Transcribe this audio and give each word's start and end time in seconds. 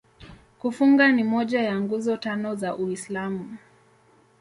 Kufunga 0.59 1.11
ni 1.11 1.23
moja 1.23 1.61
ya 1.61 1.79
Nguzo 1.81 2.17
Tano 2.17 2.55
za 2.55 2.75
Uislamu. 2.75 3.57